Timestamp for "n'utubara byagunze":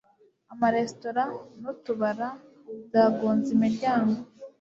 1.61-3.47